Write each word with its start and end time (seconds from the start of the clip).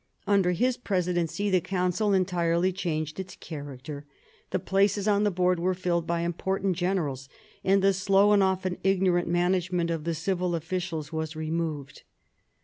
Under 0.25 0.53
his 0.53 0.77
presidency 0.77 1.51
the 1.51 1.61
Council 1.61 2.11
entirely 2.11 2.73
changed 2.73 3.19
its 3.19 3.35
character. 3.35 4.07
The 4.49 4.57
places 4.57 5.07
on 5.07 5.25
the 5.25 5.29
board 5.29 5.59
were 5.59 5.75
filled 5.75 6.07
by 6.07 6.21
important 6.21 6.75
generals, 6.75 7.29
and 7.63 7.83
the 7.83 7.93
slow 7.93 8.31
and 8.31 8.41
often 8.41 8.79
ignorant 8.83 9.27
management 9.27 9.91
of 9.91 10.03
the 10.05 10.15
civil 10.15 10.55
officials 10.55 11.13
was 11.13 11.35
removed. 11.35 12.01